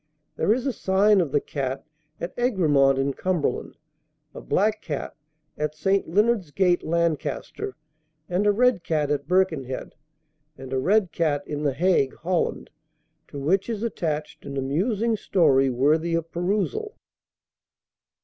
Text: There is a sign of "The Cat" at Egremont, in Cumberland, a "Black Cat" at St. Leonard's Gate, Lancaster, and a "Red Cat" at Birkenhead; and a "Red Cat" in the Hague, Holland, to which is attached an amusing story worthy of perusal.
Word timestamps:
There 0.35 0.51
is 0.51 0.65
a 0.65 0.73
sign 0.73 1.21
of 1.21 1.31
"The 1.31 1.39
Cat" 1.39 1.85
at 2.19 2.33
Egremont, 2.35 2.97
in 2.97 3.13
Cumberland, 3.13 3.77
a 4.33 4.41
"Black 4.41 4.81
Cat" 4.81 5.15
at 5.59 5.75
St. 5.75 6.09
Leonard's 6.09 6.49
Gate, 6.49 6.81
Lancaster, 6.81 7.75
and 8.27 8.47
a 8.47 8.51
"Red 8.51 8.83
Cat" 8.83 9.11
at 9.11 9.27
Birkenhead; 9.27 9.93
and 10.57 10.73
a 10.73 10.79
"Red 10.79 11.11
Cat" 11.11 11.43
in 11.45 11.61
the 11.61 11.73
Hague, 11.73 12.15
Holland, 12.15 12.71
to 13.27 13.37
which 13.37 13.69
is 13.69 13.83
attached 13.83 14.43
an 14.43 14.57
amusing 14.57 15.15
story 15.17 15.69
worthy 15.69 16.15
of 16.15 16.31
perusal. 16.31 16.97